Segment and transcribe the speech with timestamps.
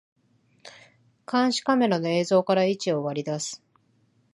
[1.31, 3.63] 監視カメラの映像から位置を割り出す